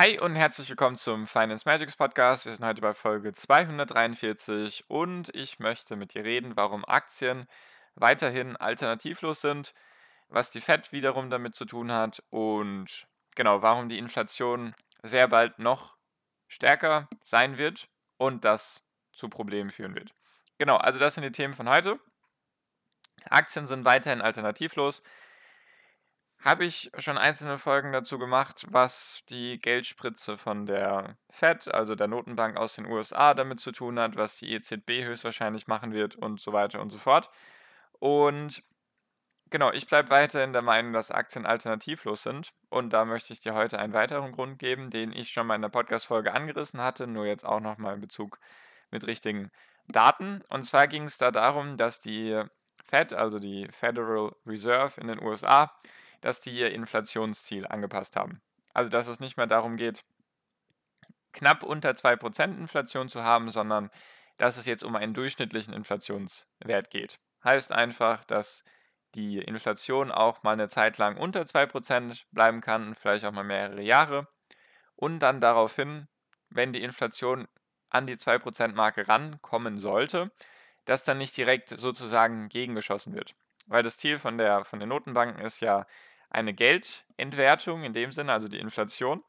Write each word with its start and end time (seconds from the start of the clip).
Hi 0.00 0.16
und 0.20 0.36
herzlich 0.36 0.70
willkommen 0.70 0.94
zum 0.94 1.26
Finance 1.26 1.64
Magics 1.66 1.96
Podcast. 1.96 2.46
Wir 2.46 2.52
sind 2.52 2.64
heute 2.64 2.80
bei 2.80 2.94
Folge 2.94 3.32
243 3.32 4.84
und 4.86 5.28
ich 5.34 5.58
möchte 5.58 5.96
mit 5.96 6.14
dir 6.14 6.22
reden, 6.22 6.56
warum 6.56 6.84
Aktien 6.84 7.48
weiterhin 7.96 8.54
alternativlos 8.54 9.40
sind, 9.40 9.74
was 10.28 10.52
die 10.52 10.60
Fed 10.60 10.92
wiederum 10.92 11.30
damit 11.30 11.56
zu 11.56 11.64
tun 11.64 11.90
hat 11.90 12.22
und 12.30 13.08
genau, 13.34 13.60
warum 13.62 13.88
die 13.88 13.98
Inflation 13.98 14.72
sehr 15.02 15.26
bald 15.26 15.58
noch 15.58 15.96
stärker 16.46 17.08
sein 17.24 17.58
wird 17.58 17.88
und 18.18 18.44
das 18.44 18.84
zu 19.12 19.28
Problemen 19.28 19.70
führen 19.70 19.96
wird. 19.96 20.14
Genau, 20.58 20.76
also 20.76 21.00
das 21.00 21.14
sind 21.14 21.24
die 21.24 21.32
Themen 21.32 21.54
von 21.54 21.68
heute. 21.68 21.98
Aktien 23.28 23.66
sind 23.66 23.84
weiterhin 23.84 24.20
alternativlos 24.20 25.02
habe 26.44 26.64
ich 26.64 26.90
schon 26.98 27.18
einzelne 27.18 27.58
Folgen 27.58 27.92
dazu 27.92 28.18
gemacht, 28.18 28.64
was 28.68 29.22
die 29.28 29.58
Geldspritze 29.58 30.38
von 30.38 30.66
der 30.66 31.16
Fed, 31.30 31.72
also 31.72 31.96
der 31.96 32.06
Notenbank 32.06 32.56
aus 32.56 32.76
den 32.76 32.86
USA, 32.86 33.34
damit 33.34 33.60
zu 33.60 33.72
tun 33.72 33.98
hat, 33.98 34.16
was 34.16 34.38
die 34.38 34.52
EZB 34.52 35.04
höchstwahrscheinlich 35.04 35.66
machen 35.66 35.92
wird 35.92 36.14
und 36.14 36.40
so 36.40 36.52
weiter 36.52 36.80
und 36.80 36.90
so 36.90 36.98
fort. 36.98 37.28
Und 37.98 38.62
genau, 39.50 39.72
ich 39.72 39.88
bleibe 39.88 40.10
weiterhin 40.10 40.52
der 40.52 40.62
Meinung, 40.62 40.92
dass 40.92 41.10
Aktien 41.10 41.44
alternativlos 41.44 42.22
sind. 42.22 42.52
Und 42.68 42.92
da 42.92 43.04
möchte 43.04 43.32
ich 43.32 43.40
dir 43.40 43.54
heute 43.54 43.80
einen 43.80 43.92
weiteren 43.92 44.30
Grund 44.30 44.60
geben, 44.60 44.90
den 44.90 45.12
ich 45.12 45.30
schon 45.30 45.46
mal 45.46 45.56
in 45.56 45.62
der 45.62 45.68
Podcast-Folge 45.70 46.32
angerissen 46.32 46.80
hatte, 46.80 47.08
nur 47.08 47.26
jetzt 47.26 47.44
auch 47.44 47.60
nochmal 47.60 47.94
in 47.94 48.00
Bezug 48.00 48.38
mit 48.92 49.06
richtigen 49.06 49.50
Daten. 49.88 50.42
Und 50.48 50.62
zwar 50.62 50.86
ging 50.86 51.04
es 51.04 51.18
da 51.18 51.32
darum, 51.32 51.76
dass 51.76 52.00
die 52.00 52.40
Fed, 52.84 53.12
also 53.12 53.40
die 53.40 53.68
Federal 53.72 54.34
Reserve 54.46 55.00
in 55.00 55.08
den 55.08 55.20
USA, 55.20 55.72
dass 56.20 56.40
die 56.40 56.50
ihr 56.50 56.72
Inflationsziel 56.72 57.66
angepasst 57.66 58.16
haben. 58.16 58.40
Also 58.74 58.90
dass 58.90 59.08
es 59.08 59.20
nicht 59.20 59.36
mehr 59.36 59.46
darum 59.46 59.76
geht, 59.76 60.04
knapp 61.32 61.62
unter 61.62 61.90
2% 61.90 62.56
Inflation 62.56 63.08
zu 63.08 63.22
haben, 63.22 63.50
sondern 63.50 63.90
dass 64.36 64.56
es 64.56 64.66
jetzt 64.66 64.84
um 64.84 64.96
einen 64.96 65.14
durchschnittlichen 65.14 65.74
Inflationswert 65.74 66.90
geht. 66.90 67.18
Heißt 67.44 67.72
einfach, 67.72 68.24
dass 68.24 68.64
die 69.14 69.38
Inflation 69.38 70.10
auch 70.10 70.42
mal 70.42 70.52
eine 70.52 70.68
Zeit 70.68 70.98
lang 70.98 71.16
unter 71.16 71.42
2% 71.42 72.24
bleiben 72.30 72.60
kann, 72.60 72.94
vielleicht 72.94 73.24
auch 73.24 73.32
mal 73.32 73.44
mehrere 73.44 73.82
Jahre. 73.82 74.28
Und 74.96 75.20
dann 75.20 75.40
daraufhin, 75.40 76.08
wenn 76.50 76.72
die 76.72 76.82
Inflation 76.82 77.48
an 77.90 78.06
die 78.06 78.16
2%-Marke 78.16 79.08
rankommen 79.08 79.78
sollte, 79.78 80.30
dass 80.84 81.04
dann 81.04 81.18
nicht 81.18 81.36
direkt 81.36 81.68
sozusagen 81.68 82.48
gegengeschossen 82.48 83.14
wird. 83.14 83.34
Weil 83.66 83.82
das 83.82 83.96
Ziel 83.96 84.18
von, 84.18 84.38
der, 84.38 84.64
von 84.64 84.80
den 84.80 84.88
Notenbanken 84.88 85.44
ist 85.44 85.60
ja, 85.60 85.86
eine 86.30 86.54
Geldentwertung 86.54 87.84
in 87.84 87.92
dem 87.92 88.12
Sinne, 88.12 88.32
also 88.32 88.48
die 88.48 88.58
Inflation. 88.58 89.22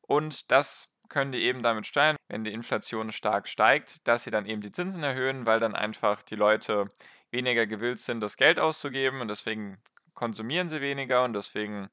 Und 0.00 0.50
das 0.50 0.90
können 1.08 1.32
die 1.32 1.42
eben 1.42 1.62
damit 1.62 1.86
steuern, 1.86 2.16
wenn 2.28 2.44
die 2.44 2.52
Inflation 2.52 3.12
stark 3.12 3.48
steigt, 3.48 4.06
dass 4.08 4.24
sie 4.24 4.30
dann 4.30 4.46
eben 4.46 4.62
die 4.62 4.72
Zinsen 4.72 5.02
erhöhen, 5.02 5.46
weil 5.46 5.60
dann 5.60 5.74
einfach 5.74 6.22
die 6.22 6.36
Leute 6.36 6.90
weniger 7.30 7.66
gewillt 7.66 8.00
sind, 8.00 8.20
das 8.20 8.36
Geld 8.36 8.58
auszugeben 8.58 9.20
und 9.20 9.28
deswegen 9.28 9.78
konsumieren 10.14 10.68
sie 10.68 10.80
weniger 10.80 11.24
und 11.24 11.34
deswegen 11.34 11.90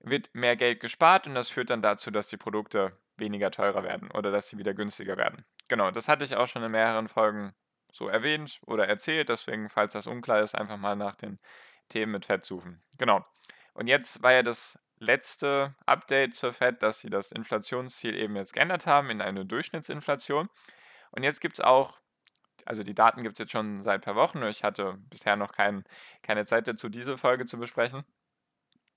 wird 0.00 0.34
mehr 0.34 0.56
Geld 0.56 0.80
gespart 0.80 1.26
und 1.26 1.34
das 1.34 1.48
führt 1.48 1.70
dann 1.70 1.82
dazu, 1.82 2.10
dass 2.10 2.28
die 2.28 2.36
Produkte 2.36 2.98
weniger 3.16 3.50
teurer 3.50 3.82
werden 3.82 4.10
oder 4.10 4.30
dass 4.30 4.48
sie 4.48 4.58
wieder 4.58 4.74
günstiger 4.74 5.16
werden. 5.16 5.44
Genau, 5.68 5.90
das 5.90 6.08
hatte 6.08 6.24
ich 6.24 6.36
auch 6.36 6.48
schon 6.48 6.62
in 6.62 6.72
mehreren 6.72 7.08
Folgen 7.08 7.54
so 7.92 8.08
erwähnt 8.08 8.60
oder 8.66 8.88
erzählt, 8.88 9.28
deswegen, 9.28 9.70
falls 9.70 9.92
das 9.92 10.06
unklar 10.06 10.40
ist, 10.40 10.54
einfach 10.54 10.76
mal 10.76 10.96
nach 10.96 11.14
den 11.14 11.38
Themen 11.88 12.12
mit 12.12 12.26
Fett 12.26 12.44
suchen. 12.44 12.82
Genau. 12.98 13.24
Und 13.74 13.88
jetzt 13.88 14.22
war 14.22 14.32
ja 14.32 14.42
das 14.42 14.78
letzte 14.98 15.74
Update 15.86 16.34
zur 16.34 16.52
Fed, 16.52 16.82
dass 16.82 17.00
sie 17.00 17.10
das 17.10 17.32
Inflationsziel 17.32 18.14
eben 18.14 18.36
jetzt 18.36 18.54
geändert 18.54 18.86
haben 18.86 19.10
in 19.10 19.20
eine 19.20 19.44
Durchschnittsinflation. 19.44 20.48
Und 21.10 21.22
jetzt 21.22 21.40
gibt 21.40 21.58
es 21.58 21.64
auch, 21.64 22.00
also 22.64 22.82
die 22.82 22.94
Daten 22.94 23.22
gibt 23.22 23.34
es 23.34 23.38
jetzt 23.40 23.52
schon 23.52 23.82
seit 23.82 24.00
ein 24.00 24.00
paar 24.00 24.16
Wochen, 24.16 24.40
nur 24.40 24.48
ich 24.48 24.64
hatte 24.64 24.96
bisher 25.10 25.36
noch 25.36 25.52
kein, 25.52 25.84
keine 26.22 26.46
Zeit 26.46 26.66
dazu, 26.68 26.88
diese 26.88 27.18
Folge 27.18 27.46
zu 27.46 27.58
besprechen. 27.58 28.04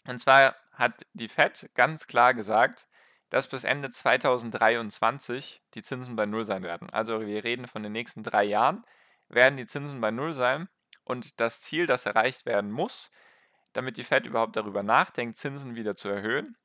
Und 0.08 0.20
zwar 0.20 0.56
hat 0.72 1.06
die 1.14 1.28
Fed 1.28 1.70
ganz 1.74 2.08
klar 2.08 2.34
gesagt, 2.34 2.88
dass 3.30 3.48
bis 3.48 3.66
Ende 3.66 3.90
2023 3.90 5.62
die 5.74 5.84
Zinsen 5.84 6.16
bei 6.16 6.26
Null 6.26 6.46
sein 6.46 6.64
werden. 6.64 6.90
Also 6.92 7.20
wir 7.22 7.44
reden 7.44 7.68
von 7.68 7.84
den 7.84 7.92
nächsten 7.92 8.24
drei 8.24 8.46
Jahren, 8.46 8.86
werden 9.28 9.58
die 9.58 9.66
Zinsen 9.66 10.00
bei 10.00 10.12
Null 10.12 10.34
sein. 10.34 10.70
Und 11.04 11.40
das 11.40 11.60
Ziel, 11.60 11.88
das 11.88 12.06
erreicht 12.06 12.46
werden 12.46 12.72
muss, 12.72 13.12
damit 13.78 13.98
die 13.98 14.04
Fed 14.04 14.26
überhaupt 14.26 14.56
darüber 14.56 14.82
nachdenkt, 14.82 15.38
Zinsen 15.38 15.76
wieder 15.76 15.96
zu 15.96 16.10
erhöhen. 16.10 16.58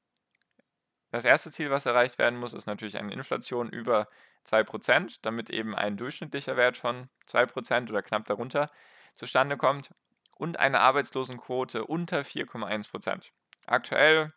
Das 1.10 1.26
erste 1.26 1.50
Ziel, 1.50 1.70
was 1.70 1.84
erreicht 1.84 2.18
werden 2.18 2.38
muss, 2.38 2.54
ist 2.54 2.64
natürlich 2.64 2.96
eine 2.96 3.12
Inflation 3.12 3.68
über 3.68 4.08
2%, 4.46 5.18
damit 5.20 5.50
eben 5.50 5.74
ein 5.74 5.98
durchschnittlicher 5.98 6.56
Wert 6.56 6.78
von 6.78 7.10
2% 7.28 7.90
oder 7.90 8.02
knapp 8.02 8.24
darunter 8.24 8.70
zustande 9.14 9.58
kommt 9.58 9.90
und 10.36 10.58
eine 10.58 10.80
Arbeitslosenquote 10.80 11.84
unter 11.84 12.20
4,1%. 12.22 13.28
Aktuell, 13.66 14.32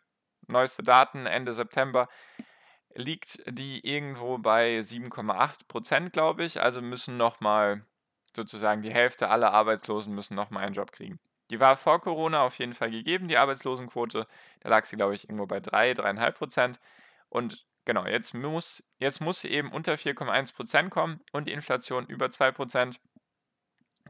neueste 0.46 0.82
Daten, 0.82 1.24
Ende 1.24 1.54
September, 1.54 2.10
liegt 2.94 3.42
die 3.48 3.86
irgendwo 3.86 4.36
bei 4.36 4.80
7,8%, 4.80 6.10
glaube 6.10 6.44
ich. 6.44 6.60
Also 6.60 6.82
müssen 6.82 7.16
nochmal 7.16 7.86
sozusagen 8.34 8.82
die 8.82 8.92
Hälfte 8.92 9.30
aller 9.30 9.54
Arbeitslosen 9.54 10.14
müssen 10.14 10.34
nochmal 10.34 10.66
einen 10.66 10.74
Job 10.74 10.92
kriegen. 10.92 11.18
Die 11.50 11.60
war 11.60 11.76
vor 11.76 12.00
Corona 12.00 12.42
auf 12.42 12.58
jeden 12.58 12.74
Fall 12.74 12.90
gegeben, 12.90 13.28
die 13.28 13.38
Arbeitslosenquote. 13.38 14.26
Da 14.60 14.68
lag 14.68 14.84
sie, 14.84 14.96
glaube 14.96 15.14
ich, 15.14 15.24
irgendwo 15.24 15.46
bei 15.46 15.60
3, 15.60 15.92
3,5 15.92 16.32
Prozent. 16.32 16.80
Und 17.28 17.64
genau, 17.84 18.06
jetzt 18.06 18.34
muss, 18.34 18.82
jetzt 18.98 19.20
muss 19.20 19.40
sie 19.40 19.50
eben 19.50 19.72
unter 19.72 19.94
4,1 19.94 20.54
Prozent 20.54 20.90
kommen 20.90 21.20
und 21.32 21.46
die 21.46 21.52
Inflation 21.52 22.06
über 22.06 22.30
2 22.30 22.52
Prozent, 22.52 23.00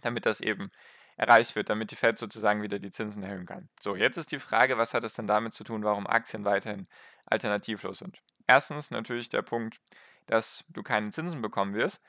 damit 0.00 0.26
das 0.26 0.40
eben 0.40 0.70
erreicht 1.16 1.56
wird, 1.56 1.70
damit 1.70 1.90
die 1.90 1.96
Fed 1.96 2.18
sozusagen 2.18 2.62
wieder 2.62 2.78
die 2.78 2.90
Zinsen 2.90 3.22
erhöhen 3.22 3.46
kann. 3.46 3.68
So, 3.80 3.96
jetzt 3.96 4.16
ist 4.16 4.32
die 4.32 4.38
Frage, 4.38 4.78
was 4.78 4.94
hat 4.94 5.04
es 5.04 5.14
denn 5.14 5.26
damit 5.26 5.54
zu 5.54 5.64
tun, 5.64 5.82
warum 5.82 6.06
Aktien 6.06 6.44
weiterhin 6.44 6.86
alternativlos 7.24 7.98
sind? 7.98 8.22
Erstens 8.46 8.90
natürlich 8.90 9.28
der 9.28 9.42
Punkt, 9.42 9.80
dass 10.26 10.64
du 10.68 10.82
keine 10.82 11.10
Zinsen 11.10 11.40
bekommen 11.40 11.74
wirst. 11.74 12.02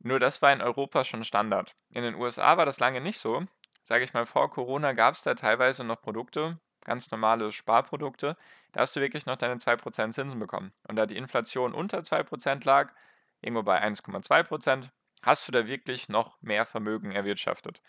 Nur 0.00 0.20
das 0.20 0.42
war 0.42 0.52
in 0.52 0.60
Europa 0.60 1.04
schon 1.04 1.24
Standard. 1.24 1.74
In 1.90 2.02
den 2.02 2.14
USA 2.14 2.56
war 2.56 2.66
das 2.66 2.80
lange 2.80 3.00
nicht 3.00 3.18
so 3.18 3.46
sage 3.88 4.04
ich 4.04 4.12
mal, 4.12 4.26
vor 4.26 4.50
Corona 4.50 4.92
gab 4.92 5.14
es 5.14 5.22
da 5.22 5.34
teilweise 5.34 5.82
noch 5.82 6.02
Produkte, 6.02 6.60
ganz 6.84 7.10
normale 7.10 7.50
Sparprodukte, 7.52 8.36
da 8.72 8.80
hast 8.80 8.94
du 8.94 9.00
wirklich 9.00 9.24
noch 9.24 9.36
deine 9.36 9.54
2% 9.54 10.12
Zinsen 10.12 10.38
bekommen. 10.38 10.74
Und 10.86 10.96
da 10.96 11.06
die 11.06 11.16
Inflation 11.16 11.72
unter 11.72 12.00
2% 12.00 12.66
lag, 12.66 12.92
irgendwo 13.40 13.62
bei 13.62 13.82
1,2%, 13.82 14.90
hast 15.22 15.48
du 15.48 15.52
da 15.52 15.66
wirklich 15.66 16.10
noch 16.10 16.36
mehr 16.42 16.66
Vermögen 16.66 17.12
erwirtschaftet. 17.12 17.80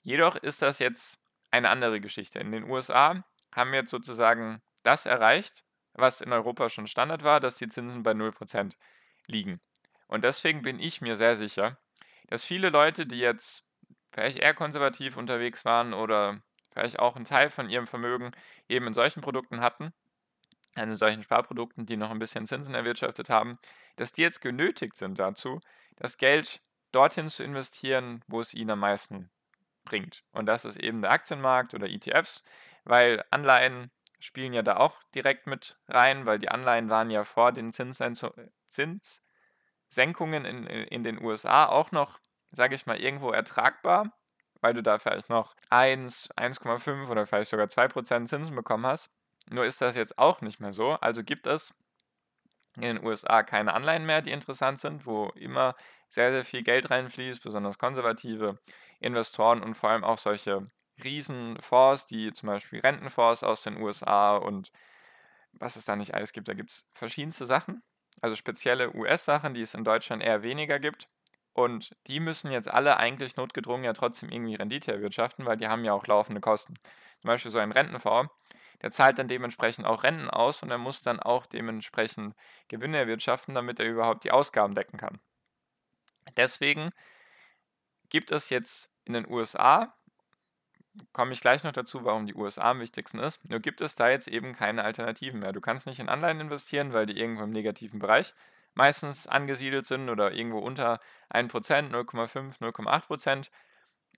Jedoch 0.00 0.36
ist 0.36 0.62
das 0.62 0.78
jetzt 0.78 1.20
eine 1.50 1.68
andere 1.68 2.00
Geschichte. 2.00 2.38
In 2.38 2.50
den 2.50 2.64
USA 2.64 3.22
haben 3.54 3.70
wir 3.72 3.80
jetzt 3.80 3.90
sozusagen 3.90 4.62
das 4.82 5.04
erreicht, 5.04 5.62
was 5.92 6.22
in 6.22 6.32
Europa 6.32 6.70
schon 6.70 6.86
Standard 6.86 7.22
war, 7.22 7.38
dass 7.40 7.56
die 7.56 7.68
Zinsen 7.68 8.02
bei 8.02 8.12
0% 8.12 8.72
liegen. 9.26 9.60
Und 10.06 10.24
deswegen 10.24 10.62
bin 10.62 10.80
ich 10.80 11.02
mir 11.02 11.16
sehr 11.16 11.36
sicher, 11.36 11.76
dass 12.28 12.44
viele 12.44 12.70
Leute, 12.70 13.04
die 13.04 13.18
jetzt 13.18 13.63
vielleicht 14.14 14.38
eher 14.38 14.54
konservativ 14.54 15.16
unterwegs 15.16 15.64
waren 15.64 15.92
oder 15.92 16.40
vielleicht 16.70 16.98
auch 16.98 17.16
einen 17.16 17.24
Teil 17.24 17.50
von 17.50 17.68
ihrem 17.68 17.86
Vermögen 17.86 18.30
eben 18.68 18.86
in 18.86 18.94
solchen 18.94 19.20
Produkten 19.20 19.60
hatten, 19.60 19.92
also 20.74 20.92
in 20.92 20.96
solchen 20.96 21.22
Sparprodukten, 21.22 21.84
die 21.84 21.96
noch 21.96 22.10
ein 22.10 22.20
bisschen 22.20 22.46
Zinsen 22.46 22.74
erwirtschaftet 22.74 23.28
haben, 23.28 23.58
dass 23.96 24.12
die 24.12 24.22
jetzt 24.22 24.40
genötigt 24.40 24.96
sind 24.96 25.18
dazu, 25.18 25.60
das 25.96 26.16
Geld 26.16 26.62
dorthin 26.92 27.28
zu 27.28 27.42
investieren, 27.42 28.22
wo 28.28 28.40
es 28.40 28.54
ihnen 28.54 28.70
am 28.70 28.80
meisten 28.80 29.30
bringt. 29.84 30.22
Und 30.30 30.46
das 30.46 30.64
ist 30.64 30.76
eben 30.76 31.02
der 31.02 31.10
Aktienmarkt 31.10 31.74
oder 31.74 31.88
ETFs, 31.88 32.44
weil 32.84 33.24
Anleihen 33.30 33.90
spielen 34.20 34.52
ja 34.52 34.62
da 34.62 34.76
auch 34.76 35.02
direkt 35.14 35.48
mit 35.48 35.76
rein, 35.88 36.24
weil 36.24 36.38
die 36.38 36.48
Anleihen 36.48 36.88
waren 36.88 37.10
ja 37.10 37.24
vor 37.24 37.52
den 37.52 37.72
Zinssenkungen 37.72 40.44
in, 40.44 40.66
in 40.66 41.02
den 41.02 41.22
USA 41.22 41.66
auch 41.66 41.90
noch 41.90 42.20
sage 42.54 42.74
ich 42.74 42.86
mal, 42.86 43.00
irgendwo 43.00 43.30
ertragbar, 43.30 44.12
weil 44.60 44.74
du 44.74 44.82
da 44.82 44.98
vielleicht 44.98 45.28
noch 45.28 45.54
1, 45.70 46.30
1,5 46.36 47.08
oder 47.08 47.26
vielleicht 47.26 47.50
sogar 47.50 47.68
2% 47.68 48.28
Zinsen 48.28 48.56
bekommen 48.56 48.86
hast. 48.86 49.10
Nur 49.50 49.64
ist 49.64 49.80
das 49.80 49.96
jetzt 49.96 50.18
auch 50.18 50.40
nicht 50.40 50.60
mehr 50.60 50.72
so. 50.72 50.92
Also 50.92 51.22
gibt 51.22 51.46
es 51.46 51.74
in 52.76 52.82
den 52.82 53.04
USA 53.04 53.42
keine 53.42 53.74
Anleihen 53.74 54.06
mehr, 54.06 54.22
die 54.22 54.32
interessant 54.32 54.80
sind, 54.80 55.06
wo 55.06 55.28
immer 55.36 55.76
sehr, 56.08 56.32
sehr 56.32 56.44
viel 56.44 56.62
Geld 56.62 56.90
reinfließt, 56.90 57.42
besonders 57.42 57.78
konservative 57.78 58.58
Investoren 59.00 59.62
und 59.62 59.74
vor 59.74 59.90
allem 59.90 60.04
auch 60.04 60.18
solche 60.18 60.66
Riesenfonds, 61.02 62.06
die 62.06 62.32
zum 62.32 62.48
Beispiel 62.48 62.80
Rentenfonds 62.80 63.42
aus 63.42 63.62
den 63.62 63.80
USA 63.80 64.36
und 64.36 64.70
was 65.52 65.76
es 65.76 65.84
da 65.84 65.96
nicht 65.96 66.14
alles 66.14 66.32
gibt. 66.32 66.48
Da 66.48 66.54
gibt 66.54 66.70
es 66.70 66.86
verschiedenste 66.94 67.46
Sachen, 67.46 67.82
also 68.20 68.36
spezielle 68.36 68.94
US-Sachen, 68.94 69.54
die 69.54 69.60
es 69.60 69.74
in 69.74 69.84
Deutschland 69.84 70.22
eher 70.22 70.42
weniger 70.42 70.78
gibt. 70.78 71.08
Und 71.54 71.96
die 72.08 72.18
müssen 72.18 72.50
jetzt 72.50 72.68
alle 72.68 72.96
eigentlich 72.96 73.36
notgedrungen 73.36 73.84
ja 73.84 73.92
trotzdem 73.92 74.28
irgendwie 74.28 74.56
Rendite 74.56 74.92
erwirtschaften, 74.92 75.46
weil 75.46 75.56
die 75.56 75.68
haben 75.68 75.84
ja 75.84 75.92
auch 75.92 76.06
laufende 76.06 76.40
Kosten. 76.40 76.74
Zum 77.20 77.28
Beispiel 77.28 77.52
so 77.52 77.60
ein 77.60 77.70
Rentenfonds, 77.70 78.34
der 78.82 78.90
zahlt 78.90 79.20
dann 79.20 79.28
dementsprechend 79.28 79.86
auch 79.86 80.02
Renten 80.02 80.28
aus 80.28 80.64
und 80.64 80.70
er 80.72 80.78
muss 80.78 81.02
dann 81.02 81.20
auch 81.20 81.46
dementsprechend 81.46 82.34
Gewinne 82.66 82.98
erwirtschaften, 82.98 83.54
damit 83.54 83.78
er 83.78 83.86
überhaupt 83.86 84.24
die 84.24 84.32
Ausgaben 84.32 84.74
decken 84.74 84.98
kann. 84.98 85.20
Deswegen 86.36 86.90
gibt 88.08 88.32
es 88.32 88.50
jetzt 88.50 88.90
in 89.04 89.12
den 89.12 89.30
USA, 89.30 89.94
komme 91.12 91.32
ich 91.32 91.40
gleich 91.40 91.62
noch 91.62 91.72
dazu, 91.72 92.04
warum 92.04 92.26
die 92.26 92.34
USA 92.34 92.72
am 92.72 92.80
wichtigsten 92.80 93.20
ist, 93.20 93.48
nur 93.48 93.60
gibt 93.60 93.80
es 93.80 93.94
da 93.94 94.08
jetzt 94.08 94.26
eben 94.26 94.54
keine 94.54 94.82
Alternativen 94.82 95.38
mehr. 95.38 95.52
Du 95.52 95.60
kannst 95.60 95.86
nicht 95.86 96.00
in 96.00 96.08
Anleihen 96.08 96.40
investieren, 96.40 96.92
weil 96.92 97.06
die 97.06 97.18
irgendwo 97.18 97.44
im 97.44 97.50
negativen 97.50 98.00
Bereich 98.00 98.34
meistens 98.74 99.26
angesiedelt 99.26 99.86
sind 99.86 100.08
oder 100.08 100.32
irgendwo 100.32 100.58
unter 100.58 101.00
1%, 101.30 101.48
0,5, 101.90 102.58
0,8% 102.60 103.50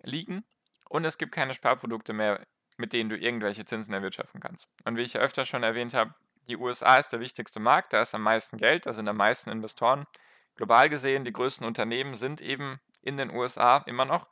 liegen. 0.03 0.45
Und 0.89 1.05
es 1.05 1.19
gibt 1.19 1.33
keine 1.33 1.55
Sparprodukte 1.55 2.13
mehr, 2.13 2.47
mit 2.77 2.93
denen 2.93 3.11
du 3.11 3.17
irgendwelche 3.17 3.65
Zinsen 3.65 3.95
erwirtschaften 3.95 4.41
kannst. 4.41 4.69
Und 4.85 4.97
wie 4.97 5.03
ich 5.03 5.15
ja 5.15 5.21
öfter 5.21 5.45
schon 5.45 5.63
erwähnt 5.63 5.95
habe, 5.95 6.15
die 6.49 6.57
USA 6.57 6.97
ist 6.99 7.13
der 7.13 7.21
wichtigste 7.21 7.59
Markt, 7.59 7.93
da 7.93 8.01
ist 8.01 8.15
am 8.15 8.23
meisten 8.23 8.57
Geld, 8.57 8.87
da 8.87 8.93
sind 8.93 9.09
am 9.09 9.17
meisten 9.17 9.51
Investoren. 9.51 10.07
Global 10.55 10.89
gesehen, 10.89 11.25
die 11.25 11.33
größten 11.33 11.67
Unternehmen 11.67 12.15
sind 12.15 12.41
eben 12.41 12.81
in 13.03 13.17
den 13.17 13.31
USA 13.31 13.79
immer 13.87 14.05
noch. 14.05 14.29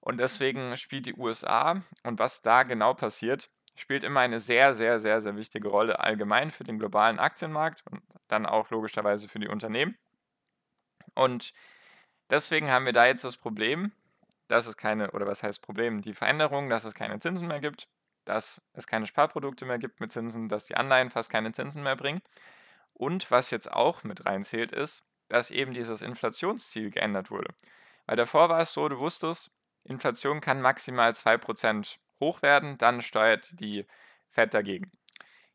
Und 0.00 0.18
deswegen 0.18 0.76
spielt 0.76 1.06
die 1.06 1.14
USA 1.14 1.80
und 2.02 2.18
was 2.18 2.42
da 2.42 2.64
genau 2.64 2.92
passiert, 2.92 3.50
spielt 3.76 4.02
immer 4.02 4.20
eine 4.20 4.40
sehr, 4.40 4.74
sehr, 4.74 4.98
sehr, 4.98 5.20
sehr 5.20 5.36
wichtige 5.36 5.68
Rolle 5.68 6.00
allgemein 6.00 6.50
für 6.50 6.64
den 6.64 6.78
globalen 6.78 7.20
Aktienmarkt 7.20 7.84
und 7.88 8.02
dann 8.32 8.46
auch 8.46 8.70
logischerweise 8.70 9.28
für 9.28 9.38
die 9.38 9.48
Unternehmen. 9.48 9.96
Und 11.14 11.52
deswegen 12.30 12.70
haben 12.70 12.86
wir 12.86 12.92
da 12.92 13.06
jetzt 13.06 13.24
das 13.24 13.36
Problem, 13.36 13.92
dass 14.48 14.66
es 14.66 14.76
keine, 14.76 15.12
oder 15.12 15.26
was 15.26 15.42
heißt 15.42 15.62
Problem, 15.62 16.02
die 16.02 16.14
Veränderung, 16.14 16.68
dass 16.68 16.84
es 16.84 16.94
keine 16.94 17.20
Zinsen 17.20 17.46
mehr 17.46 17.60
gibt, 17.60 17.88
dass 18.24 18.62
es 18.72 18.86
keine 18.86 19.06
Sparprodukte 19.06 19.64
mehr 19.64 19.78
gibt 19.78 20.00
mit 20.00 20.12
Zinsen, 20.12 20.48
dass 20.48 20.66
die 20.66 20.76
Anleihen 20.76 21.10
fast 21.10 21.30
keine 21.30 21.52
Zinsen 21.52 21.82
mehr 21.82 21.96
bringen. 21.96 22.22
Und 22.94 23.30
was 23.30 23.50
jetzt 23.50 23.72
auch 23.72 24.04
mit 24.04 24.26
reinzählt, 24.26 24.72
ist, 24.72 25.04
dass 25.28 25.50
eben 25.50 25.72
dieses 25.72 26.02
Inflationsziel 26.02 26.90
geändert 26.90 27.30
wurde. 27.30 27.54
Weil 28.06 28.16
davor 28.16 28.48
war 28.48 28.60
es 28.60 28.72
so, 28.72 28.88
du 28.88 28.98
wusstest, 28.98 29.50
Inflation 29.84 30.40
kann 30.40 30.60
maximal 30.60 31.10
2% 31.10 31.96
hoch 32.20 32.42
werden, 32.42 32.78
dann 32.78 33.02
steuert 33.02 33.58
die 33.60 33.86
Fed 34.30 34.54
dagegen. 34.54 34.92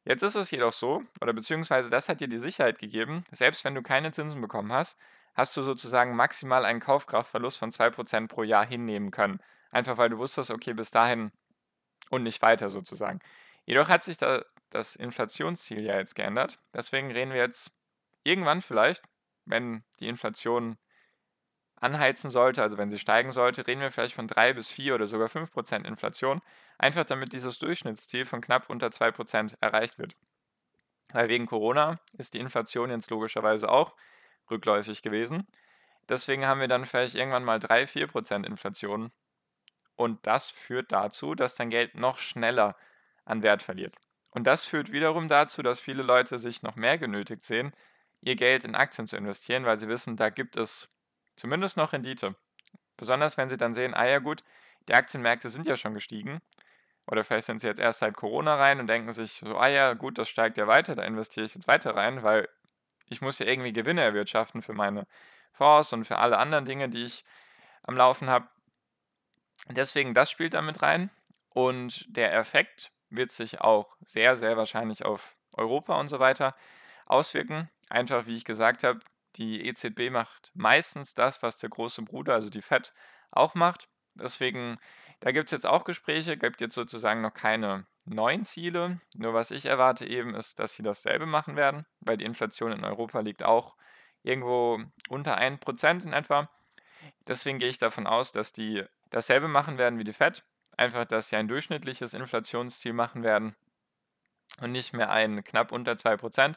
Jetzt 0.07 0.23
ist 0.23 0.35
es 0.35 0.51
jedoch 0.51 0.71
so, 0.71 1.03
oder 1.19 1.33
beziehungsweise 1.33 1.89
das 1.89 2.07
hat 2.07 2.21
dir 2.21 2.29
die 2.29 2.37
Sicherheit 2.37 2.79
gegeben, 2.79 3.25
selbst 3.31 3.65
wenn 3.65 3.75
du 3.75 3.81
keine 3.81 4.11
Zinsen 4.13 4.39
bekommen 4.39 4.71
hast, 4.71 4.97
hast 5.33 5.57
du 5.57 5.61
sozusagen 5.61 6.15
maximal 6.15 6.63
einen 6.63 6.79
Kaufkraftverlust 6.79 7.57
von 7.57 7.71
2% 7.71 8.29
pro 8.29 8.43
Jahr 8.43 8.65
hinnehmen 8.65 9.11
können. 9.11 9.41
Einfach 9.69 9.97
weil 9.97 10.09
du 10.09 10.17
wusstest, 10.17 10.49
okay, 10.49 10.73
bis 10.73 10.91
dahin 10.91 11.33
und 12.09 12.23
nicht 12.23 12.41
weiter 12.41 12.69
sozusagen. 12.69 13.19
Jedoch 13.65 13.89
hat 13.89 14.01
sich 14.01 14.15
da 14.15 14.45
das 14.69 14.95
Inflationsziel 14.95 15.81
ja 15.81 15.97
jetzt 15.97 16.15
geändert. 16.15 16.57
Deswegen 16.73 17.11
reden 17.11 17.33
wir 17.33 17.41
jetzt 17.41 17.73
irgendwann 18.23 18.61
vielleicht, 18.61 19.03
wenn 19.45 19.83
die 19.99 20.07
Inflation 20.07 20.77
anheizen 21.79 22.29
sollte, 22.29 22.61
also 22.61 22.77
wenn 22.77 22.89
sie 22.89 22.99
steigen 22.99 23.31
sollte, 23.31 23.65
reden 23.65 23.81
wir 23.81 23.91
vielleicht 23.91 24.15
von 24.15 24.27
3 24.27 24.53
bis 24.53 24.71
4 24.71 24.95
oder 24.95 25.07
sogar 25.07 25.27
5% 25.27 25.85
Inflation, 25.85 26.41
einfach 26.77 27.05
damit 27.05 27.33
dieses 27.33 27.59
Durchschnittsziel 27.59 28.25
von 28.25 28.41
knapp 28.41 28.69
unter 28.69 28.87
2% 28.87 29.55
erreicht 29.61 29.99
wird. 29.99 30.15
Weil 31.11 31.29
wegen 31.29 31.45
Corona 31.45 31.99
ist 32.13 32.33
die 32.33 32.39
Inflation 32.39 32.89
jetzt 32.89 33.09
logischerweise 33.09 33.69
auch 33.69 33.95
rückläufig 34.49 35.01
gewesen. 35.01 35.47
Deswegen 36.09 36.45
haben 36.45 36.61
wir 36.61 36.67
dann 36.67 36.85
vielleicht 36.85 37.15
irgendwann 37.15 37.43
mal 37.43 37.59
3, 37.59 37.83
4% 37.83 38.45
Inflation. 38.45 39.11
Und 39.95 40.25
das 40.25 40.49
führt 40.49 40.91
dazu, 40.91 41.35
dass 41.35 41.55
dein 41.55 41.69
Geld 41.69 41.95
noch 41.95 42.17
schneller 42.17 42.75
an 43.25 43.43
Wert 43.43 43.61
verliert. 43.61 43.95
Und 44.31 44.45
das 44.45 44.63
führt 44.63 44.91
wiederum 44.91 45.27
dazu, 45.27 45.63
dass 45.63 45.79
viele 45.79 46.03
Leute 46.03 46.39
sich 46.39 46.61
noch 46.61 46.75
mehr 46.75 46.97
genötigt 46.97 47.43
sehen, 47.43 47.73
ihr 48.21 48.35
Geld 48.35 48.65
in 48.65 48.75
Aktien 48.75 49.07
zu 49.07 49.17
investieren, 49.17 49.65
weil 49.65 49.77
sie 49.77 49.87
wissen, 49.87 50.17
da 50.17 50.29
gibt 50.29 50.57
es 50.57 50.89
zumindest 51.37 51.77
noch 51.77 51.93
Rendite. 51.93 52.35
Besonders 52.97 53.37
wenn 53.37 53.47
sie 53.47 53.57
dann 53.57 53.73
sehen, 53.73 53.93
ah 53.93 54.05
ja 54.05 54.19
gut, 54.19 54.43
die 54.87 54.93
Aktienmärkte 54.93 55.49
sind 55.49 55.67
ja 55.67 55.77
schon 55.77 55.93
gestiegen. 55.93 56.41
Oder 57.05 57.23
vielleicht 57.23 57.45
sind 57.45 57.61
sie 57.61 57.67
jetzt 57.67 57.79
erst 57.79 57.99
seit 57.99 58.15
Corona 58.15 58.55
rein 58.55 58.79
und 58.81 58.87
denken 58.87 59.11
sich 59.13 59.33
so, 59.33 59.57
ah 59.57 59.69
ja 59.69 59.93
gut, 59.93 60.17
das 60.17 60.27
steigt 60.27 60.57
ja 60.57 60.67
weiter, 60.67 60.95
da 60.95 61.03
investiere 61.03 61.45
ich 61.45 61.55
jetzt 61.55 61.67
weiter 61.67 61.95
rein, 61.95 62.21
weil 62.23 62.49
ich 63.05 63.21
muss 63.21 63.39
ja 63.39 63.45
irgendwie 63.45 63.71
Gewinne 63.71 64.01
erwirtschaften 64.01 64.61
für 64.61 64.73
meine 64.73 65.07
Fonds 65.53 65.93
und 65.93 66.03
für 66.03 66.17
alle 66.17 66.37
anderen 66.37 66.65
Dinge, 66.65 66.89
die 66.89 67.05
ich 67.05 67.23
am 67.83 67.95
Laufen 67.95 68.29
habe. 68.29 68.49
Deswegen, 69.69 70.13
das 70.13 70.29
spielt 70.29 70.53
damit 70.53 70.81
rein. 70.81 71.09
Und 71.49 72.05
der 72.09 72.33
Effekt 72.33 72.91
wird 73.09 73.31
sich 73.31 73.61
auch 73.61 73.95
sehr, 74.01 74.35
sehr 74.35 74.57
wahrscheinlich 74.57 75.05
auf 75.05 75.35
Europa 75.55 75.99
und 75.99 76.09
so 76.09 76.19
weiter 76.19 76.55
auswirken. 77.05 77.69
Einfach, 77.89 78.27
wie 78.27 78.35
ich 78.35 78.45
gesagt 78.45 78.83
habe, 78.83 78.99
die 79.37 79.65
EZB 79.67 80.09
macht 80.11 80.51
meistens 80.53 81.13
das, 81.13 81.41
was 81.41 81.57
der 81.57 81.69
große 81.69 82.01
Bruder, 82.01 82.33
also 82.33 82.49
die 82.49 82.61
FED, 82.61 82.93
auch 83.31 83.55
macht. 83.55 83.87
Deswegen, 84.15 84.77
da 85.19 85.31
gibt 85.31 85.47
es 85.47 85.51
jetzt 85.51 85.65
auch 85.65 85.83
Gespräche, 85.83 86.37
gibt 86.37 86.61
jetzt 86.61 86.75
sozusagen 86.75 87.21
noch 87.21 87.33
keine 87.33 87.85
neuen 88.05 88.43
Ziele. 88.43 88.99
Nur 89.15 89.33
was 89.33 89.51
ich 89.51 89.65
erwarte 89.65 90.05
eben 90.05 90.33
ist, 90.35 90.59
dass 90.59 90.75
sie 90.75 90.83
dasselbe 90.83 91.25
machen 91.25 91.55
werden, 91.55 91.85
weil 91.99 92.17
die 92.17 92.25
Inflation 92.25 92.71
in 92.71 92.83
Europa 92.83 93.19
liegt 93.19 93.43
auch 93.43 93.75
irgendwo 94.23 94.81
unter 95.09 95.37
1% 95.37 96.03
in 96.03 96.13
etwa. 96.13 96.49
Deswegen 97.27 97.59
gehe 97.59 97.69
ich 97.69 97.77
davon 97.77 98.07
aus, 98.07 98.31
dass 98.31 98.53
die 98.53 98.83
dasselbe 99.09 99.47
machen 99.47 99.77
werden 99.77 99.99
wie 99.99 100.03
die 100.03 100.13
FED. 100.13 100.43
Einfach, 100.77 101.05
dass 101.05 101.29
sie 101.29 101.35
ein 101.35 101.47
durchschnittliches 101.47 102.13
Inflationsziel 102.13 102.93
machen 102.93 103.23
werden 103.23 103.55
und 104.61 104.71
nicht 104.71 104.93
mehr 104.93 105.09
ein 105.09 105.43
knapp 105.43 105.71
unter 105.71 105.93
2%, 105.93 106.55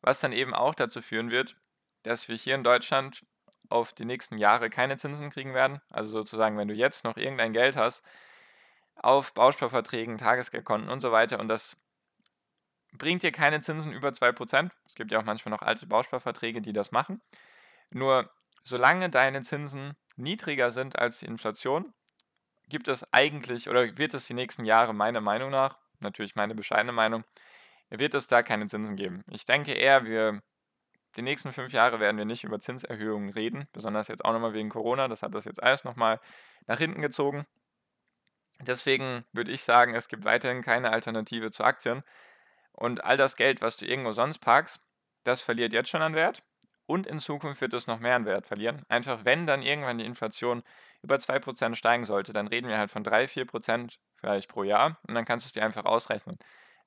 was 0.00 0.20
dann 0.20 0.32
eben 0.32 0.54
auch 0.54 0.74
dazu 0.74 1.02
führen 1.02 1.30
wird, 1.30 1.56
dass 2.02 2.28
wir 2.28 2.36
hier 2.36 2.54
in 2.54 2.64
Deutschland 2.64 3.24
auf 3.68 3.92
die 3.92 4.04
nächsten 4.04 4.38
Jahre 4.38 4.68
keine 4.68 4.96
Zinsen 4.96 5.30
kriegen 5.30 5.54
werden. 5.54 5.80
Also 5.90 6.10
sozusagen, 6.10 6.58
wenn 6.58 6.68
du 6.68 6.74
jetzt 6.74 7.04
noch 7.04 7.16
irgendein 7.16 7.52
Geld 7.52 7.76
hast, 7.76 8.04
auf 8.96 9.32
Bausparverträgen, 9.32 10.18
Tagesgeldkonten 10.18 10.90
und 10.90 11.00
so 11.00 11.12
weiter 11.12 11.38
und 11.38 11.48
das 11.48 11.80
bringt 12.92 13.22
dir 13.22 13.32
keine 13.32 13.60
Zinsen 13.60 13.92
über 13.92 14.08
2%. 14.08 14.70
Es 14.86 14.94
gibt 14.94 15.12
ja 15.12 15.20
auch 15.20 15.24
manchmal 15.24 15.50
noch 15.50 15.62
alte 15.62 15.86
Bausparverträge, 15.86 16.60
die 16.60 16.72
das 16.72 16.92
machen. 16.92 17.22
Nur 17.90 18.30
solange 18.64 19.08
deine 19.08 19.42
Zinsen 19.42 19.96
niedriger 20.16 20.70
sind 20.70 20.98
als 20.98 21.20
die 21.20 21.26
Inflation, 21.26 21.94
gibt 22.68 22.88
es 22.88 23.06
eigentlich 23.12 23.68
oder 23.68 23.96
wird 23.96 24.14
es 24.14 24.26
die 24.26 24.34
nächsten 24.34 24.64
Jahre 24.64 24.92
meiner 24.92 25.20
Meinung 25.20 25.50
nach, 25.50 25.78
natürlich 26.00 26.36
meine 26.36 26.54
bescheidene 26.54 26.92
Meinung, 26.92 27.24
wird 27.88 28.14
es 28.14 28.26
da 28.26 28.42
keine 28.42 28.66
Zinsen 28.66 28.96
geben. 28.96 29.24
Ich 29.30 29.46
denke 29.46 29.72
eher, 29.72 30.04
wir 30.04 30.42
die 31.16 31.22
nächsten 31.22 31.52
fünf 31.52 31.72
Jahre 31.72 32.00
werden 32.00 32.18
wir 32.18 32.24
nicht 32.24 32.44
über 32.44 32.60
Zinserhöhungen 32.60 33.30
reden, 33.30 33.68
besonders 33.72 34.08
jetzt 34.08 34.24
auch 34.24 34.32
nochmal 34.32 34.52
wegen 34.52 34.68
Corona. 34.68 35.08
Das 35.08 35.22
hat 35.22 35.34
das 35.34 35.44
jetzt 35.44 35.62
alles 35.62 35.84
nochmal 35.84 36.20
nach 36.66 36.78
hinten 36.78 37.02
gezogen. 37.02 37.46
Deswegen 38.60 39.24
würde 39.32 39.50
ich 39.50 39.62
sagen, 39.62 39.94
es 39.94 40.08
gibt 40.08 40.24
weiterhin 40.24 40.62
keine 40.62 40.92
Alternative 40.92 41.50
zu 41.50 41.64
Aktien. 41.64 42.02
Und 42.72 43.04
all 43.04 43.16
das 43.16 43.36
Geld, 43.36 43.62
was 43.62 43.76
du 43.76 43.86
irgendwo 43.86 44.12
sonst 44.12 44.38
parkst, 44.38 44.86
das 45.24 45.40
verliert 45.40 45.72
jetzt 45.72 45.88
schon 45.88 46.02
an 46.02 46.14
Wert. 46.14 46.42
Und 46.86 47.06
in 47.06 47.20
Zukunft 47.20 47.60
wird 47.60 47.72
es 47.74 47.86
noch 47.86 48.00
mehr 48.00 48.16
an 48.16 48.26
Wert 48.26 48.46
verlieren. 48.46 48.82
Einfach 48.88 49.24
wenn 49.24 49.46
dann 49.46 49.62
irgendwann 49.62 49.98
die 49.98 50.04
Inflation 50.04 50.62
über 51.02 51.16
2% 51.16 51.76
steigen 51.76 52.04
sollte, 52.04 52.32
dann 52.32 52.48
reden 52.48 52.68
wir 52.68 52.78
halt 52.78 52.90
von 52.90 53.04
3, 53.04 53.26
4% 53.26 53.98
vielleicht 54.16 54.48
pro 54.48 54.64
Jahr. 54.64 54.98
Und 55.06 55.14
dann 55.14 55.24
kannst 55.24 55.46
du 55.46 55.48
es 55.48 55.52
dir 55.52 55.64
einfach 55.64 55.84
ausrechnen. 55.84 56.36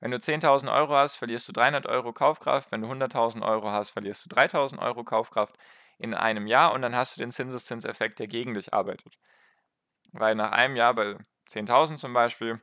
Wenn 0.04 0.10
du 0.10 0.18
10.000 0.18 0.70
Euro 0.70 0.94
hast, 0.94 1.16
verlierst 1.16 1.48
du 1.48 1.52
300 1.52 1.86
Euro 1.86 2.12
Kaufkraft. 2.12 2.70
Wenn 2.70 2.82
du 2.82 2.88
100.000 2.88 3.40
Euro 3.40 3.70
hast, 3.70 3.88
verlierst 3.88 4.26
du 4.26 4.36
3.000 4.36 4.78
Euro 4.78 5.02
Kaufkraft 5.02 5.56
in 5.96 6.12
einem 6.12 6.46
Jahr 6.46 6.74
und 6.74 6.82
dann 6.82 6.94
hast 6.94 7.16
du 7.16 7.22
den 7.22 7.32
Zinseszinseffekt, 7.32 8.18
der 8.18 8.26
gegen 8.26 8.52
dich 8.52 8.74
arbeitet. 8.74 9.18
Weil 10.12 10.34
nach 10.34 10.52
einem 10.52 10.76
Jahr 10.76 10.92
bei 10.92 11.16
10.000 11.48 11.96
zum 11.96 12.12
Beispiel 12.12 12.60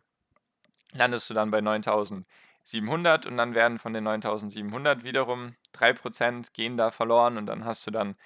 landest 0.91 1.31
du 1.31 1.33
dann 1.33 1.50
bei 1.50 1.57
9.700 1.62 3.27
und 3.27 3.38
dann 3.38 3.55
werden 3.55 3.79
von 3.79 3.93
den 3.93 4.07
9.700 4.07 5.03
wiederum 5.03 5.55
3% 5.74 6.53
gehen 6.53 6.77
da 6.77 6.91
verloren 6.91 7.39
und 7.39 7.48
dann 7.48 7.65
hast 7.65 7.88
du 7.88 7.89
dann 7.89 8.17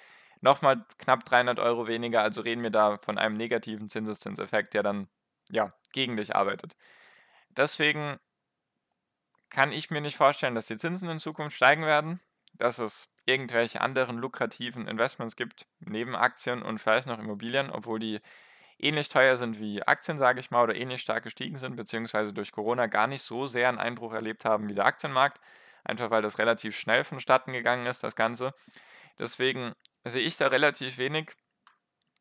nochmal 0.42 0.84
knapp 0.98 1.24
300 1.24 1.58
Euro 1.58 1.86
weniger. 1.86 2.20
Also 2.20 2.42
reden 2.42 2.62
wir 2.62 2.68
da 2.68 2.98
von 2.98 3.16
einem 3.16 3.38
negativen 3.38 3.88
Zinseszinseffekt, 3.88 4.74
der 4.74 4.82
dann 4.82 5.08
ja 5.48 5.72
gegen 5.94 6.18
dich 6.18 6.36
arbeitet. 6.36 6.76
Deswegen 7.56 8.18
kann 9.50 9.72
ich 9.72 9.90
mir 9.90 10.00
nicht 10.00 10.16
vorstellen, 10.16 10.54
dass 10.54 10.66
die 10.66 10.76
Zinsen 10.76 11.08
in 11.08 11.18
Zukunft 11.18 11.56
steigen 11.56 11.84
werden, 11.84 12.20
dass 12.54 12.78
es 12.78 13.08
irgendwelche 13.26 13.80
anderen 13.80 14.18
lukrativen 14.18 14.86
Investments 14.88 15.36
gibt, 15.36 15.66
neben 15.80 16.14
Aktien 16.14 16.62
und 16.62 16.78
vielleicht 16.78 17.06
noch 17.06 17.18
Immobilien, 17.18 17.70
obwohl 17.70 17.98
die 17.98 18.20
ähnlich 18.78 19.08
teuer 19.08 19.36
sind 19.36 19.58
wie 19.58 19.82
Aktien, 19.82 20.18
sage 20.18 20.40
ich 20.40 20.50
mal, 20.50 20.62
oder 20.62 20.74
ähnlich 20.74 21.02
stark 21.02 21.24
gestiegen 21.24 21.56
sind, 21.56 21.76
beziehungsweise 21.76 22.32
durch 22.32 22.52
Corona 22.52 22.86
gar 22.86 23.06
nicht 23.06 23.22
so 23.22 23.46
sehr 23.46 23.68
einen 23.68 23.78
Einbruch 23.78 24.12
erlebt 24.12 24.44
haben 24.44 24.68
wie 24.68 24.74
der 24.74 24.86
Aktienmarkt, 24.86 25.40
einfach 25.84 26.10
weil 26.10 26.22
das 26.22 26.38
relativ 26.38 26.76
schnell 26.76 27.04
vonstatten 27.04 27.52
gegangen 27.52 27.86
ist, 27.86 28.04
das 28.04 28.16
Ganze. 28.16 28.54
Deswegen 29.18 29.74
sehe 30.04 30.22
ich 30.22 30.36
da 30.36 30.48
relativ 30.48 30.98
wenig 30.98 31.32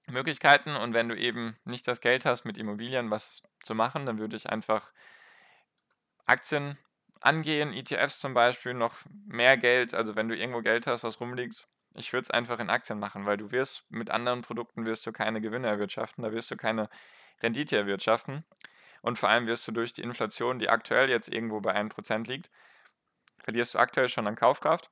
Möglichkeiten 0.07 0.75
und 0.75 0.93
wenn 0.93 1.09
du 1.09 1.17
eben 1.17 1.57
nicht 1.65 1.87
das 1.87 1.99
Geld 1.99 2.25
hast, 2.25 2.45
mit 2.45 2.57
Immobilien 2.57 3.11
was 3.11 3.41
zu 3.63 3.75
machen, 3.75 4.05
dann 4.05 4.19
würde 4.19 4.35
ich 4.35 4.49
einfach 4.49 4.91
Aktien 6.25 6.77
angehen, 7.25 7.73
ETFs 7.73 8.19
zum 8.19 8.33
Beispiel, 8.33 8.73
noch 8.73 8.95
mehr 9.25 9.57
Geld, 9.57 9.93
also 9.93 10.15
wenn 10.15 10.29
du 10.29 10.35
irgendwo 10.35 10.61
Geld 10.61 10.87
hast, 10.87 11.03
was 11.03 11.19
rumliegt, 11.19 11.67
ich 11.95 12.11
würde 12.13 12.23
es 12.23 12.31
einfach 12.31 12.59
in 12.59 12.69
Aktien 12.69 12.99
machen, 12.99 13.25
weil 13.25 13.37
du 13.37 13.51
wirst 13.51 13.85
mit 13.89 14.11
anderen 14.11 14.41
Produkten 14.41 14.85
wirst 14.85 15.05
du 15.07 15.11
keine 15.11 15.41
Gewinne 15.41 15.67
erwirtschaften, 15.67 16.23
da 16.23 16.31
wirst 16.31 16.51
du 16.51 16.57
keine 16.57 16.89
Rendite 17.41 17.77
erwirtschaften. 17.77 18.43
Und 19.01 19.19
vor 19.19 19.29
allem 19.29 19.47
wirst 19.47 19.67
du 19.67 19.71
durch 19.71 19.93
die 19.93 20.01
Inflation, 20.01 20.59
die 20.59 20.69
aktuell 20.69 21.09
jetzt 21.09 21.31
irgendwo 21.31 21.61
bei 21.61 21.75
1% 21.75 22.27
liegt, 22.27 22.49
verlierst 23.43 23.75
du 23.75 23.79
aktuell 23.79 24.09
schon 24.09 24.27
an 24.27 24.35
Kaufkraft. 24.35 24.89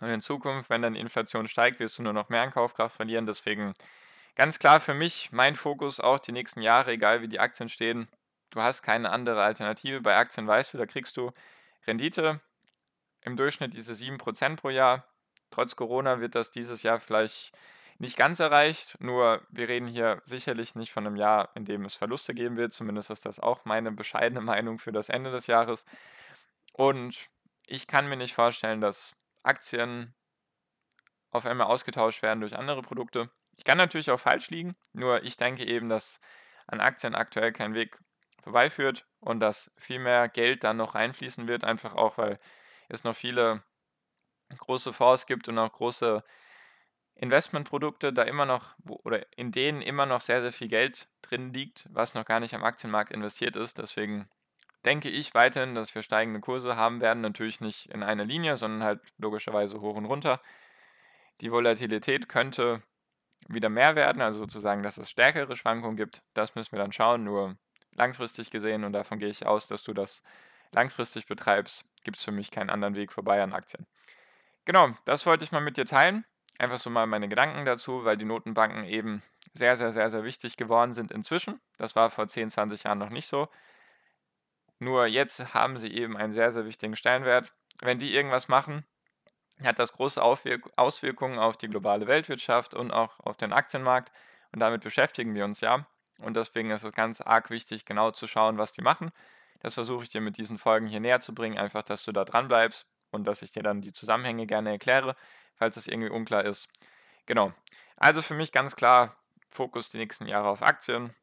Und 0.00 0.08
in 0.08 0.20
Zukunft, 0.20 0.70
wenn 0.70 0.82
dann 0.82 0.94
die 0.94 1.00
Inflation 1.00 1.46
steigt, 1.46 1.78
wirst 1.78 1.98
du 1.98 2.02
nur 2.02 2.14
noch 2.14 2.30
mehr 2.30 2.42
an 2.42 2.50
Kaufkraft 2.50 2.96
verlieren. 2.96 3.26
Deswegen 3.26 3.74
ganz 4.34 4.58
klar 4.58 4.80
für 4.80 4.94
mich 4.94 5.30
mein 5.30 5.54
Fokus 5.54 6.00
auch 6.00 6.18
die 6.18 6.32
nächsten 6.32 6.62
Jahre, 6.62 6.92
egal 6.92 7.22
wie 7.22 7.28
die 7.28 7.38
Aktien 7.38 7.68
stehen. 7.68 8.08
Du 8.52 8.60
hast 8.60 8.82
keine 8.82 9.10
andere 9.10 9.42
Alternative. 9.42 10.02
Bei 10.02 10.16
Aktien 10.16 10.46
weißt 10.46 10.74
du, 10.74 10.78
da 10.78 10.84
kriegst 10.84 11.16
du 11.16 11.32
Rendite 11.86 12.40
im 13.22 13.36
Durchschnitt 13.36 13.74
diese 13.74 13.94
7% 13.94 14.56
pro 14.56 14.68
Jahr. 14.68 15.04
Trotz 15.50 15.74
Corona 15.74 16.20
wird 16.20 16.34
das 16.34 16.50
dieses 16.50 16.82
Jahr 16.82 17.00
vielleicht 17.00 17.52
nicht 17.98 18.16
ganz 18.16 18.40
erreicht, 18.40 18.96
nur 19.00 19.42
wir 19.50 19.68
reden 19.68 19.86
hier 19.86 20.20
sicherlich 20.24 20.74
nicht 20.74 20.92
von 20.92 21.06
einem 21.06 21.16
Jahr, 21.16 21.50
in 21.54 21.64
dem 21.64 21.84
es 21.84 21.94
Verluste 21.94 22.34
geben 22.34 22.56
wird. 22.56 22.74
Zumindest 22.74 23.10
ist 23.10 23.24
das 23.24 23.40
auch 23.40 23.64
meine 23.64 23.90
bescheidene 23.90 24.40
Meinung 24.42 24.78
für 24.78 24.92
das 24.92 25.08
Ende 25.08 25.30
des 25.30 25.46
Jahres. 25.46 25.86
Und 26.74 27.30
ich 27.66 27.86
kann 27.86 28.08
mir 28.08 28.16
nicht 28.16 28.34
vorstellen, 28.34 28.82
dass 28.82 29.16
Aktien 29.42 30.14
auf 31.30 31.46
einmal 31.46 31.68
ausgetauscht 31.68 32.20
werden 32.20 32.40
durch 32.40 32.56
andere 32.56 32.82
Produkte. 32.82 33.30
Ich 33.56 33.64
kann 33.64 33.78
natürlich 33.78 34.10
auch 34.10 34.20
falsch 34.20 34.50
liegen, 34.50 34.76
nur 34.92 35.22
ich 35.22 35.38
denke 35.38 35.66
eben, 35.66 35.88
dass 35.88 36.20
an 36.66 36.80
Aktien 36.80 37.14
aktuell 37.14 37.52
kein 37.52 37.74
Weg 37.74 37.98
vorbeiführt 38.42 39.06
und 39.20 39.40
dass 39.40 39.72
viel 39.76 39.98
mehr 39.98 40.28
Geld 40.28 40.64
dann 40.64 40.76
noch 40.76 40.94
reinfließen 40.94 41.46
wird, 41.48 41.64
einfach 41.64 41.94
auch, 41.94 42.18
weil 42.18 42.38
es 42.88 43.04
noch 43.04 43.16
viele 43.16 43.62
große 44.58 44.92
Fonds 44.92 45.26
gibt 45.26 45.48
und 45.48 45.58
auch 45.58 45.72
große 45.72 46.22
Investmentprodukte 47.14 48.12
da 48.12 48.22
immer 48.22 48.46
noch 48.46 48.74
oder 48.84 49.26
in 49.36 49.52
denen 49.52 49.80
immer 49.80 50.06
noch 50.06 50.20
sehr, 50.20 50.42
sehr 50.42 50.52
viel 50.52 50.68
Geld 50.68 51.08
drin 51.22 51.52
liegt, 51.52 51.86
was 51.90 52.14
noch 52.14 52.24
gar 52.24 52.40
nicht 52.40 52.54
am 52.54 52.64
Aktienmarkt 52.64 53.12
investiert 53.12 53.56
ist. 53.56 53.78
Deswegen 53.78 54.28
denke 54.84 55.08
ich 55.08 55.34
weiterhin, 55.34 55.74
dass 55.74 55.94
wir 55.94 56.02
steigende 56.02 56.40
Kurse 56.40 56.76
haben 56.76 57.00
werden. 57.00 57.20
Natürlich 57.20 57.60
nicht 57.60 57.86
in 57.90 58.02
einer 58.02 58.24
Linie, 58.24 58.56
sondern 58.56 58.82
halt 58.82 59.00
logischerweise 59.18 59.80
hoch 59.80 59.96
und 59.96 60.06
runter. 60.06 60.40
Die 61.40 61.52
Volatilität 61.52 62.28
könnte 62.28 62.82
wieder 63.48 63.68
mehr 63.68 63.96
werden, 63.96 64.22
also 64.22 64.40
sozusagen, 64.40 64.82
dass 64.82 64.98
es 64.98 65.10
stärkere 65.10 65.56
Schwankungen 65.56 65.96
gibt. 65.96 66.22
Das 66.34 66.54
müssen 66.54 66.72
wir 66.72 66.78
dann 66.78 66.92
schauen. 66.92 67.24
Nur 67.24 67.56
langfristig 67.94 68.50
gesehen, 68.50 68.84
und 68.84 68.92
davon 68.92 69.18
gehe 69.18 69.28
ich 69.28 69.46
aus, 69.46 69.66
dass 69.66 69.82
du 69.82 69.92
das 69.92 70.22
langfristig 70.72 71.26
betreibst, 71.26 71.84
gibt 72.04 72.16
es 72.16 72.24
für 72.24 72.32
mich 72.32 72.50
keinen 72.50 72.70
anderen 72.70 72.94
Weg 72.94 73.12
vorbei 73.12 73.42
an 73.42 73.52
Aktien. 73.52 73.86
Genau, 74.64 74.90
das 75.04 75.26
wollte 75.26 75.44
ich 75.44 75.52
mal 75.52 75.60
mit 75.60 75.76
dir 75.76 75.86
teilen. 75.86 76.24
Einfach 76.58 76.78
so 76.78 76.90
mal 76.90 77.06
meine 77.06 77.28
Gedanken 77.28 77.64
dazu, 77.64 78.04
weil 78.04 78.16
die 78.16 78.24
Notenbanken 78.24 78.84
eben 78.84 79.22
sehr, 79.52 79.76
sehr, 79.76 79.92
sehr, 79.92 80.08
sehr 80.10 80.24
wichtig 80.24 80.56
geworden 80.56 80.92
sind 80.92 81.10
inzwischen. 81.10 81.60
Das 81.76 81.96
war 81.96 82.10
vor 82.10 82.28
10, 82.28 82.50
20 82.50 82.84
Jahren 82.84 82.98
noch 82.98 83.10
nicht 83.10 83.26
so. 83.26 83.48
Nur 84.78 85.06
jetzt 85.06 85.54
haben 85.54 85.76
sie 85.78 85.92
eben 85.92 86.16
einen 86.16 86.32
sehr, 86.32 86.52
sehr 86.52 86.64
wichtigen 86.64 86.96
Stellenwert. 86.96 87.52
Wenn 87.80 87.98
die 87.98 88.14
irgendwas 88.14 88.48
machen, 88.48 88.84
hat 89.62 89.78
das 89.78 89.92
große 89.92 90.22
Auswirkungen 90.22 91.38
auf 91.38 91.56
die 91.56 91.68
globale 91.68 92.06
Weltwirtschaft 92.06 92.74
und 92.74 92.90
auch 92.90 93.20
auf 93.20 93.36
den 93.36 93.52
Aktienmarkt. 93.52 94.12
Und 94.52 94.60
damit 94.60 94.82
beschäftigen 94.82 95.34
wir 95.34 95.44
uns 95.44 95.60
ja. 95.60 95.86
Und 96.22 96.34
deswegen 96.34 96.70
ist 96.70 96.84
es 96.84 96.92
ganz 96.92 97.20
arg 97.20 97.50
wichtig, 97.50 97.84
genau 97.84 98.10
zu 98.10 98.26
schauen, 98.26 98.58
was 98.58 98.72
die 98.72 98.82
machen. 98.82 99.10
Das 99.60 99.74
versuche 99.74 100.04
ich 100.04 100.10
dir 100.10 100.20
mit 100.20 100.38
diesen 100.38 100.58
Folgen 100.58 100.86
hier 100.86 101.00
näher 101.00 101.20
zu 101.20 101.34
bringen, 101.34 101.58
einfach, 101.58 101.82
dass 101.82 102.04
du 102.04 102.12
da 102.12 102.24
dran 102.24 102.48
bleibst 102.48 102.86
und 103.10 103.24
dass 103.24 103.42
ich 103.42 103.50
dir 103.50 103.62
dann 103.62 103.80
die 103.80 103.92
Zusammenhänge 103.92 104.46
gerne 104.46 104.70
erkläre, 104.70 105.14
falls 105.54 105.76
es 105.76 105.86
irgendwie 105.86 106.10
unklar 106.10 106.44
ist. 106.44 106.68
Genau. 107.26 107.52
Also 107.96 108.22
für 108.22 108.34
mich 108.34 108.50
ganz 108.50 108.74
klar, 108.74 109.16
Fokus 109.50 109.90
die 109.90 109.98
nächsten 109.98 110.26
Jahre 110.26 110.48
auf 110.48 110.62
Aktien. 110.62 111.14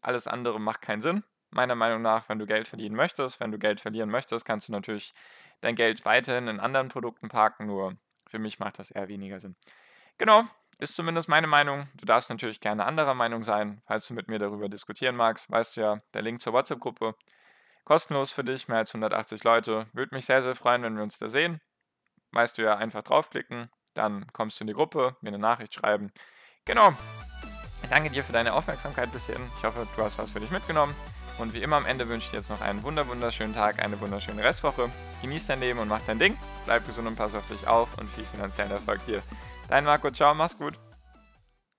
Alles 0.00 0.26
andere 0.26 0.58
macht 0.58 0.82
keinen 0.82 1.00
Sinn. 1.00 1.22
Meiner 1.50 1.74
Meinung 1.74 2.02
nach, 2.02 2.28
wenn 2.28 2.38
du 2.38 2.46
Geld 2.46 2.66
verdienen 2.68 2.96
möchtest, 2.96 3.38
wenn 3.38 3.52
du 3.52 3.58
Geld 3.58 3.80
verlieren 3.80 4.10
möchtest, 4.10 4.44
kannst 4.44 4.68
du 4.68 4.72
natürlich 4.72 5.14
dein 5.60 5.74
Geld 5.76 6.04
weiterhin 6.04 6.48
in 6.48 6.60
anderen 6.60 6.88
Produkten 6.88 7.28
parken, 7.28 7.66
nur 7.66 7.96
für 8.28 8.38
mich 8.38 8.58
macht 8.58 8.78
das 8.78 8.90
eher 8.90 9.08
weniger 9.08 9.40
Sinn. 9.40 9.56
Genau, 10.18 10.44
ist 10.78 10.94
zumindest 10.94 11.28
meine 11.28 11.46
Meinung. 11.46 11.88
Du 11.94 12.04
darfst 12.04 12.30
natürlich 12.30 12.60
gerne 12.60 12.84
anderer 12.84 13.14
Meinung 13.14 13.42
sein. 13.42 13.82
Falls 13.86 14.06
du 14.06 14.14
mit 14.14 14.28
mir 14.28 14.38
darüber 14.38 14.68
diskutieren 14.68 15.16
magst, 15.16 15.50
weißt 15.50 15.76
du 15.76 15.80
ja, 15.80 16.02
der 16.14 16.22
Link 16.22 16.40
zur 16.40 16.52
WhatsApp-Gruppe. 16.52 17.14
Kostenlos 17.84 18.32
für 18.32 18.44
dich, 18.44 18.68
mehr 18.68 18.78
als 18.78 18.90
180 18.90 19.44
Leute. 19.44 19.86
Würde 19.92 20.14
mich 20.14 20.26
sehr, 20.26 20.42
sehr 20.42 20.56
freuen, 20.56 20.82
wenn 20.82 20.96
wir 20.96 21.02
uns 21.02 21.18
da 21.18 21.28
sehen. 21.28 21.60
Weißt 22.32 22.58
du 22.58 22.62
ja, 22.62 22.76
einfach 22.76 23.02
draufklicken, 23.02 23.70
dann 23.94 24.26
kommst 24.32 24.58
du 24.58 24.64
in 24.64 24.68
die 24.68 24.74
Gruppe, 24.74 25.16
mir 25.20 25.28
eine 25.28 25.38
Nachricht 25.38 25.74
schreiben. 25.74 26.12
Genau. 26.64 26.92
Ich 27.82 27.88
danke 27.88 28.10
dir 28.10 28.24
für 28.24 28.32
deine 28.32 28.52
Aufmerksamkeit 28.52 29.12
bis 29.12 29.26
hierhin. 29.26 29.46
Ich 29.56 29.64
hoffe, 29.64 29.86
du 29.96 30.02
hast 30.02 30.18
was 30.18 30.32
für 30.32 30.40
dich 30.40 30.50
mitgenommen. 30.50 30.94
Und 31.38 31.52
wie 31.52 31.62
immer 31.62 31.76
am 31.76 31.86
Ende 31.86 32.08
wünsche 32.08 32.26
ich 32.26 32.30
dir 32.30 32.38
jetzt 32.38 32.50
noch 32.50 32.60
einen 32.60 32.82
wunderschönen 32.82 33.54
Tag, 33.54 33.82
eine 33.82 34.00
wunderschöne 34.00 34.42
Restwoche. 34.42 34.90
Genieß 35.22 35.46
dein 35.46 35.60
Leben 35.60 35.78
und 35.78 35.88
mach 35.88 36.00
dein 36.06 36.18
Ding. 36.18 36.36
Bleib 36.64 36.84
gesund 36.86 37.06
und 37.06 37.16
pass 37.16 37.34
auf 37.34 37.46
dich 37.46 37.66
auf 37.66 37.96
und 37.98 38.10
viel 38.10 38.24
finanziellen 38.24 38.72
Erfolg 38.72 39.04
dir. 39.06 39.22
Dein 39.68 39.84
Marco, 39.84 40.10
ciao, 40.10 40.34
mach's 40.34 40.56
gut. 40.58 40.78